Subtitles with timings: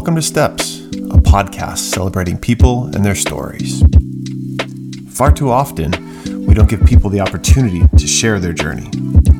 [0.00, 3.82] Welcome to Steps, a podcast celebrating people and their stories.
[5.10, 5.92] Far too often,
[6.46, 8.86] we don't give people the opportunity to share their journey,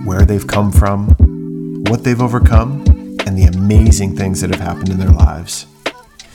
[0.04, 1.08] where they've come from,
[1.88, 2.84] what they've overcome,
[3.24, 5.64] and the amazing things that have happened in their lives.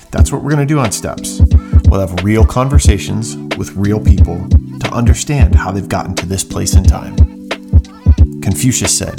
[0.10, 1.40] That's what we're going to do on Steps.
[1.88, 4.50] We'll have real conversations with real people
[4.80, 7.16] to understand how they've gotten to this place in time.
[8.42, 9.18] Confucius said,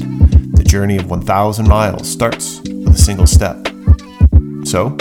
[0.56, 3.68] The journey of 1,000 miles starts with a single step.
[4.76, 4.94] So,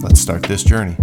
[0.00, 0.96] let's start this journey.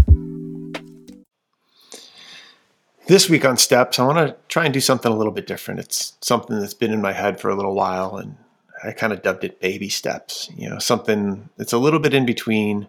[3.07, 5.81] This week on Steps, I want to try and do something a little bit different.
[5.81, 8.37] It's something that's been in my head for a little while, and
[8.85, 10.49] I kind of dubbed it baby steps.
[10.55, 12.87] You know, something that's a little bit in between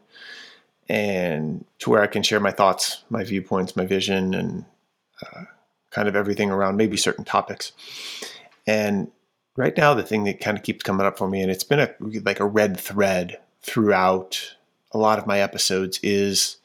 [0.89, 4.65] and to where I can share my thoughts, my viewpoints, my vision, and
[5.27, 5.47] uh,
[5.91, 7.73] kind of everything around maybe certain topics.
[8.65, 9.11] And
[9.57, 11.81] right now, the thing that kind of keeps coming up for me, and it's been
[11.81, 11.93] a
[12.25, 14.55] like a red thread throughout
[14.95, 16.57] a lot of my episodes is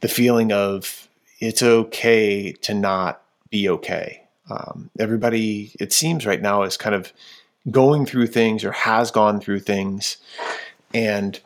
[0.00, 4.24] the feeling of it's okay to not be okay.
[4.50, 7.12] Um, everybody, it seems right now, is kind of
[7.70, 10.16] going through things or has gone through things.
[10.94, 11.38] And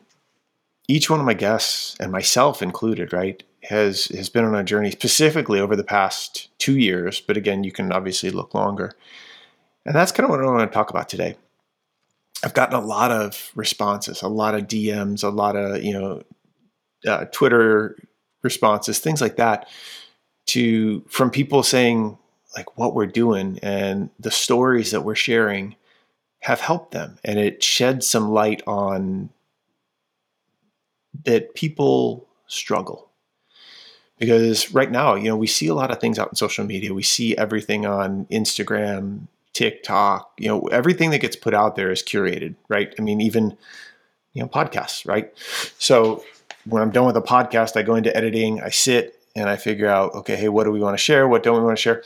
[0.89, 4.91] each one of my guests, and myself included, right, has has been on a journey
[4.91, 7.21] specifically over the past two years.
[7.21, 8.93] But again, you can obviously look longer.
[9.85, 11.37] And that's kind of what I want to talk about today.
[12.45, 16.23] I've gotten a lot of responses, a lot of DMs, a lot of you know
[17.07, 17.97] uh, Twitter
[18.43, 19.69] responses, things like that,
[20.47, 22.19] to from people saying
[22.57, 25.77] like what we're doing and the stories that we're sharing
[26.41, 29.31] have helped them, and it sheds some light on
[31.25, 33.09] that people struggle.
[34.19, 36.93] Because right now you know we see a lot of things out in social media.
[36.95, 42.03] We see everything on instagram TikTok, you know, everything that gets put out there is
[42.03, 42.95] curated, right?
[42.99, 43.57] I mean, even,
[44.33, 45.33] you know, podcasts, right?
[45.79, 46.25] So
[46.65, 49.89] when I'm done with a podcast, I go into editing, I sit and I figure
[49.89, 51.29] out, okay, hey, what do we want to share?
[51.29, 52.03] What don't we want to share?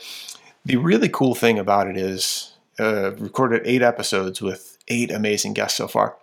[0.65, 5.77] The really cool thing about it is uh, recorded eight episodes with eight amazing guests
[5.77, 6.17] so far.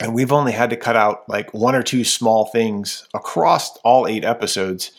[0.00, 4.08] And we've only had to cut out like one or two small things across all
[4.08, 4.90] eight episodes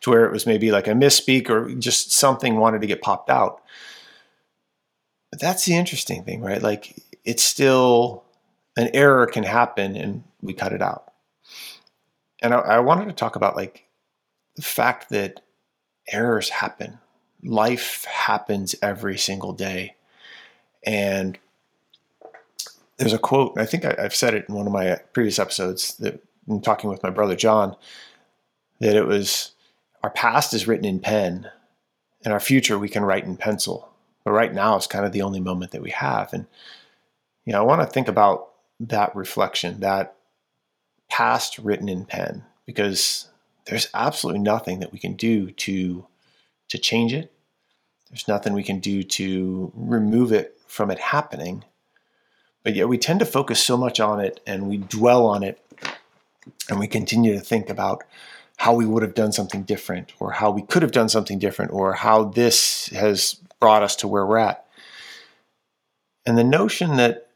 [0.00, 3.30] to where it was maybe like a misspeak or just something wanted to get popped
[3.30, 3.62] out.
[5.30, 6.62] But that's the interesting thing, right?
[6.62, 8.24] Like it's still
[8.76, 11.12] an error can happen and we cut it out.
[12.42, 13.86] And I, I wanted to talk about like
[14.56, 15.40] the fact that
[16.08, 16.98] errors happen.
[17.42, 19.94] Life happens every single day.
[20.84, 21.38] And
[22.96, 25.94] there's a quote, I think I, have said it in one of my previous episodes
[25.96, 27.76] that I'm talking with my brother John,
[28.80, 29.52] that it was
[30.02, 31.50] our past is written in pen
[32.24, 33.89] and our future we can write in pencil.
[34.24, 36.32] But right now is kind of the only moment that we have.
[36.32, 36.46] And,
[37.44, 38.48] you know, I want to think about
[38.80, 40.14] that reflection, that
[41.08, 43.28] past written in pen, because
[43.66, 46.06] there's absolutely nothing that we can do to
[46.68, 47.32] to change it.
[48.10, 51.64] There's nothing we can do to remove it from it happening.
[52.62, 55.58] But yet we tend to focus so much on it and we dwell on it
[56.68, 58.04] and we continue to think about
[58.60, 61.72] how we would have done something different or how we could have done something different
[61.72, 64.66] or how this has brought us to where we're at.
[66.26, 67.28] And the notion that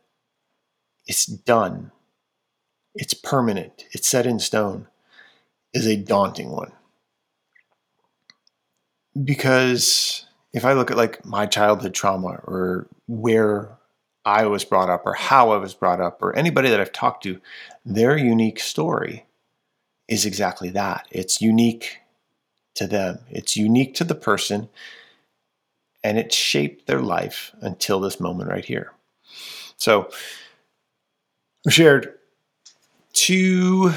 [1.07, 1.93] it's done,
[2.95, 4.87] it's permanent, it's set in stone,
[5.73, 6.73] is a daunting one.
[9.25, 13.71] Because if I look at like my childhood trauma or where
[14.27, 17.23] I was brought up or how I was brought up or anybody that I've talked
[17.23, 17.41] to,
[17.83, 19.24] their unique story
[20.09, 21.07] is exactly that.
[21.11, 21.99] It's unique
[22.75, 24.69] to them, it's unique to the person,
[26.03, 28.93] and it shaped their life until this moment right here.
[29.77, 30.11] So,
[31.67, 32.15] I shared
[33.13, 33.91] two,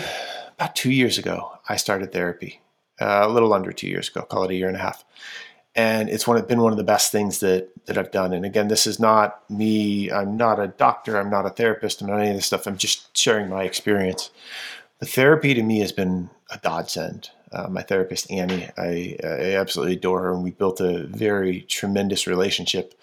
[0.55, 2.61] about two years ago, I started therapy.
[2.99, 5.03] Uh, a little under two years ago, call it a year and a half.
[5.75, 8.33] And it's one, been one of the best things that, that I've done.
[8.33, 10.11] And again, this is not me.
[10.11, 11.17] I'm not a doctor.
[11.17, 12.01] I'm not a therapist.
[12.01, 12.65] I'm not any of this stuff.
[12.65, 14.31] I'm just sharing my experience.
[14.99, 18.69] The therapy to me has been a godsend uh, my therapist Annie.
[18.77, 22.93] I, I, absolutely adore her, and we built a very tremendous relationship.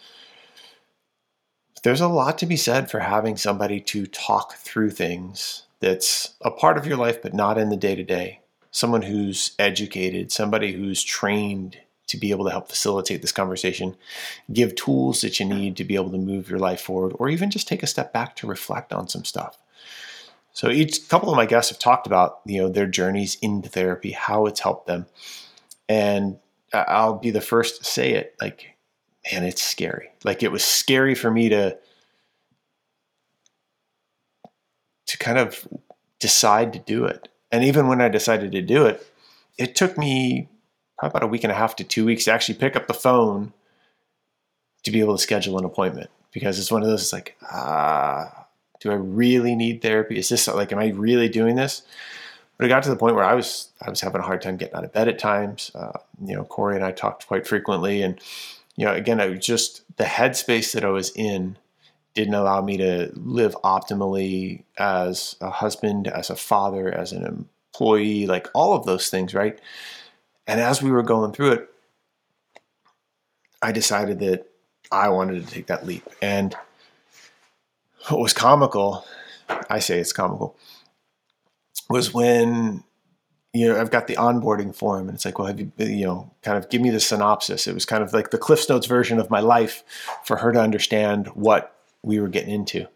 [1.83, 6.51] There's a lot to be said for having somebody to talk through things that's a
[6.51, 8.41] part of your life, but not in the day to day.
[8.71, 13.97] Someone who's educated, somebody who's trained to be able to help facilitate this conversation,
[14.53, 17.51] give tools that you need to be able to move your life forward, or even
[17.51, 19.59] just take a step back to reflect on some stuff.
[20.55, 24.13] So each couple of my guests have talked about you know their journeys into therapy,
[24.13, 25.07] how it's helped them,
[25.89, 26.39] and
[26.73, 28.35] I'll be the first to say it.
[28.41, 28.77] Like,
[29.31, 30.11] man, it's scary.
[30.25, 31.77] Like it was scary for me to
[35.07, 35.67] to kind of
[36.21, 37.29] decide to do it.
[37.53, 39.07] And even when I decided to do it,
[39.59, 40.49] it took me
[40.99, 42.95] probably about a week and a half to two weeks to actually pick up the
[42.95, 43.53] phone
[44.85, 48.44] to be able to schedule an appointment because it's one of those, it's like, ah,
[48.81, 50.19] do I really need therapy?
[50.19, 51.83] Is this like, am I really doing this?
[52.57, 54.57] But it got to the point where I was, I was having a hard time
[54.57, 55.71] getting out of bed at times.
[55.75, 58.21] Uh, you know, Corey and I talked quite frequently and,
[58.77, 61.57] you know, again, I was just the headspace that I was in
[62.15, 68.27] didn't allow me to live optimally as a husband, as a father, as an employee,
[68.27, 69.61] like all of those things, right?
[70.47, 71.69] And as we were going through it,
[73.61, 74.47] I decided that
[74.93, 76.09] I wanted to take that leap.
[76.23, 76.55] And
[78.09, 79.07] what was comical,
[79.69, 80.57] I say it's comical,
[81.89, 82.85] was when
[83.55, 86.33] you know, I've got the onboarding form and it's like, well, have you, you know,
[86.43, 87.69] kind of give me the synopsis.
[87.69, 89.85] It was kind of like the Cliffs Notes version of my life
[90.25, 91.73] for her to understand what
[92.03, 92.89] we were getting into.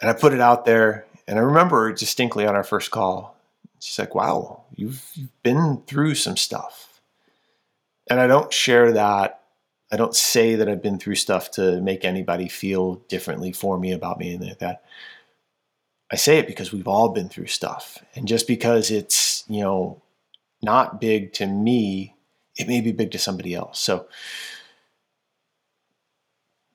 [0.00, 3.36] And I put it out there and I remember distinctly on our first call,
[3.78, 7.02] she's like, wow, you've, you've been through some stuff.
[8.08, 9.37] And I don't share that.
[9.90, 13.92] I don't say that I've been through stuff to make anybody feel differently for me
[13.92, 14.82] about me, and like that.
[16.10, 17.98] I say it because we've all been through stuff.
[18.14, 20.00] And just because it's, you know,
[20.62, 22.14] not big to me,
[22.56, 23.78] it may be big to somebody else.
[23.78, 24.08] So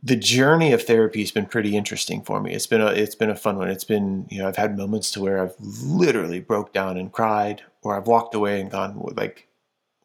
[0.04, 2.54] the journey of therapy has been pretty interesting for me.
[2.54, 3.70] It's been a it's been a fun one.
[3.70, 7.64] It's been, you know, I've had moments to where I've literally broke down and cried
[7.82, 9.48] or I've walked away and gone like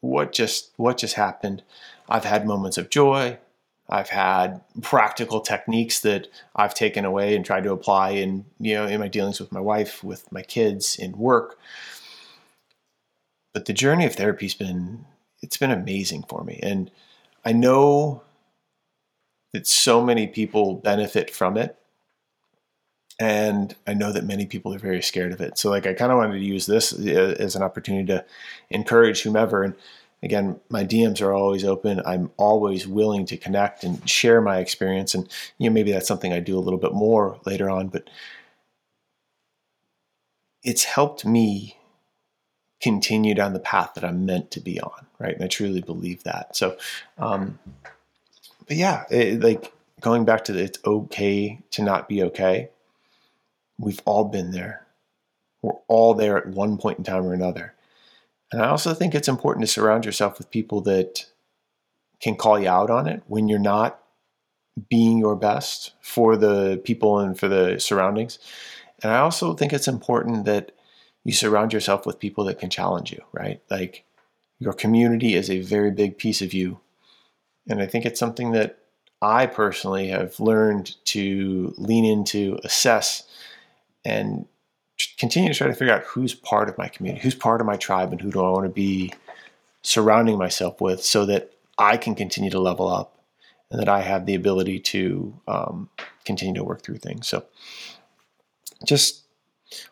[0.01, 1.63] what just what just happened?
[2.09, 3.37] I've had moments of joy.
[3.87, 8.85] I've had practical techniques that I've taken away and tried to apply in you know
[8.85, 11.57] in my dealings with my wife, with my kids, in work.
[13.53, 15.05] But the journey of therapy's been
[15.41, 16.91] it's been amazing for me, and
[17.45, 18.23] I know
[19.53, 21.79] that so many people benefit from it,
[23.19, 25.57] and I know that many people are very scared of it.
[25.57, 28.23] So like I kind of wanted to use this uh, as an opportunity to
[28.69, 29.73] encourage whomever and
[30.21, 32.01] again, my DMs are always open.
[32.05, 35.13] I'm always willing to connect and share my experience.
[35.15, 35.27] And
[35.57, 38.09] you know, maybe that's something I do a little bit more later on, but
[40.63, 41.77] it's helped me
[42.81, 45.35] continue down the path that I'm meant to be on, right?
[45.35, 46.55] And I truly believe that.
[46.55, 46.77] So,
[47.17, 47.59] um,
[48.67, 52.69] but yeah, it, like going back to the, it's okay to not be okay.
[53.77, 54.85] We've all been there.
[55.61, 57.73] We're all there at one point in time or another.
[58.51, 61.25] And I also think it's important to surround yourself with people that
[62.21, 64.01] can call you out on it when you're not
[64.89, 68.39] being your best for the people and for the surroundings.
[69.03, 70.71] And I also think it's important that
[71.23, 73.61] you surround yourself with people that can challenge you, right?
[73.69, 74.05] Like
[74.59, 76.79] your community is a very big piece of you.
[77.67, 78.79] And I think it's something that
[79.21, 83.23] I personally have learned to lean into, assess,
[84.05, 84.45] and
[85.17, 87.77] continue to try to figure out who's part of my community, who's part of my
[87.77, 89.13] tribe, and who do I want to be
[89.81, 93.17] surrounding myself with so that I can continue to level up
[93.71, 95.89] and that I have the ability to um,
[96.25, 97.27] continue to work through things.
[97.27, 97.45] So
[98.85, 99.23] just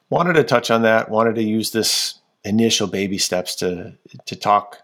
[0.10, 3.94] wanted to touch on that, wanted to use this initial baby steps to
[4.26, 4.80] to talk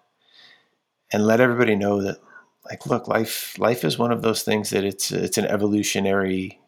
[1.12, 2.18] and let everybody know that
[2.66, 6.60] like look life life is one of those things that it's it's an evolutionary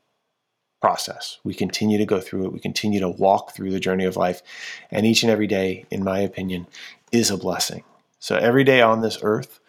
[0.85, 1.39] process.
[1.43, 2.53] We continue to go through it.
[2.53, 4.43] We continue to walk through the journey of life.
[4.91, 6.67] And each and every day, in my opinion,
[7.11, 7.83] is a blessing.
[8.19, 9.59] So every day on this earth,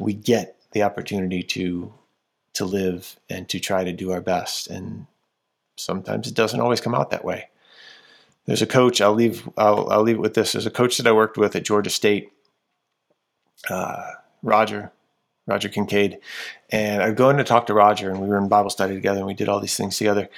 [0.00, 1.94] we get the opportunity to
[2.54, 4.66] to live and to try to do our best.
[4.66, 5.06] And
[5.76, 7.50] sometimes it doesn't always come out that way.
[8.46, 9.00] There's a coach.
[9.00, 9.48] I'll leave.
[9.56, 10.52] I'll, I'll leave it with this.
[10.52, 12.32] There's a coach that I worked with at Georgia State,
[13.70, 14.10] uh,
[14.42, 14.90] Roger.
[15.48, 16.18] Roger Kincaid.
[16.70, 19.18] And I'd go in to talk to Roger, and we were in Bible study together,
[19.18, 20.28] and we did all these things together.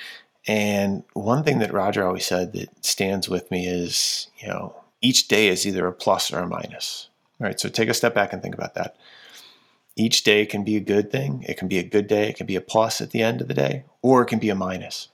[0.47, 5.29] And one thing that Roger always said that stands with me is, you know, each
[5.29, 7.09] day is either a plus or a minus.
[7.41, 8.97] All right, So take a step back and think about that.
[9.97, 11.45] Each day can be a good thing.
[11.49, 12.29] It can be a good day.
[12.29, 14.51] It can be a plus at the end of the day, or it can be
[14.51, 15.09] a minus.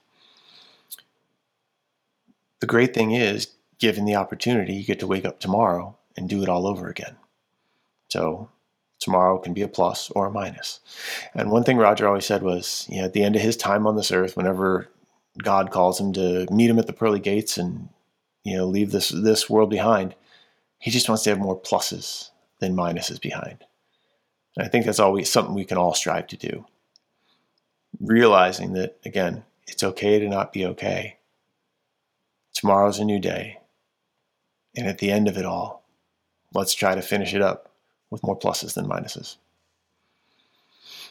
[2.59, 3.47] The great thing is,
[3.79, 7.15] given the opportunity, you get to wake up tomorrow and do it all over again.
[8.09, 8.49] So
[8.99, 10.79] tomorrow can be a plus or a minus.
[11.33, 13.85] And one thing Roger always said was, you know, at the end of his time
[13.85, 14.89] on this earth, whenever
[15.41, 17.89] God calls him to meet him at the pearly gates and
[18.43, 20.15] you know leave this this world behind,
[20.79, 23.63] he just wants to have more pluses than minuses behind.
[24.55, 26.65] And I think that's always something we can all strive to do.
[27.99, 31.17] Realizing that again, it's okay to not be okay.
[32.53, 33.59] Tomorrow's a new day.
[34.75, 35.83] And at the end of it all,
[36.53, 37.71] let's try to finish it up
[38.09, 39.37] with more pluses than minuses.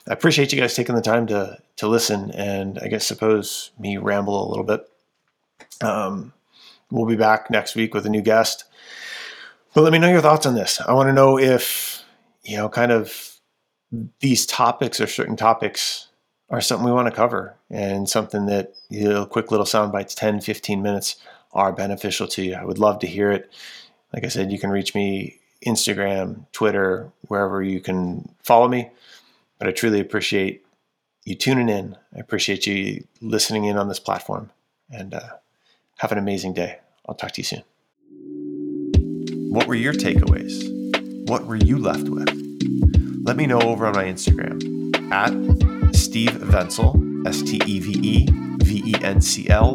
[0.09, 3.97] I appreciate you guys taking the time to to listen, and I guess suppose me
[3.97, 4.89] ramble a little bit.
[5.83, 6.33] Um,
[6.91, 8.65] we'll be back next week with a new guest.
[9.75, 10.81] But let me know your thoughts on this.
[10.81, 12.03] I want to know if,
[12.43, 13.37] you know, kind of
[14.21, 16.09] these topics or certain topics
[16.49, 20.15] are something we want to cover and something that, you know, quick little sound bites,
[20.15, 21.17] 10, 15 minutes
[21.53, 22.55] are beneficial to you.
[22.55, 23.53] I would love to hear it.
[24.15, 28.91] Like I said, you can reach me Instagram, Twitter, wherever you can follow me.
[29.59, 30.65] But I truly appreciate
[31.25, 31.97] you tuning in.
[32.15, 34.51] I appreciate you listening in on this platform.
[34.91, 35.29] And uh,
[35.99, 36.79] have an amazing day.
[37.09, 37.63] I'll talk to you soon.
[39.51, 41.29] What were your takeaways?
[41.29, 42.29] What were you left with?
[43.25, 44.63] Let me know over on my Instagram
[45.11, 45.33] at
[45.97, 48.27] Steve Vencl, S T E V E
[48.59, 49.73] V E N C L,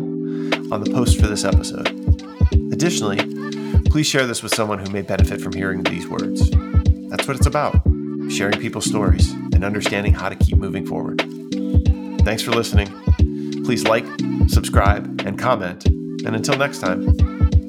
[0.72, 1.90] on the post for this episode.
[2.72, 3.20] Additionally,
[3.92, 6.50] please share this with someone who may benefit from hearing these words.
[7.10, 7.76] That's what it's about
[8.30, 11.20] sharing people's stories and understanding how to keep moving forward.
[12.22, 12.88] Thanks for listening.
[13.66, 14.06] Please like,
[14.48, 15.88] subscribe, and comment.
[15.88, 17.18] And until next time,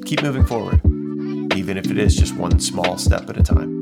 [0.03, 0.79] keep moving forward,
[1.55, 3.72] even if it is just one small step at a time.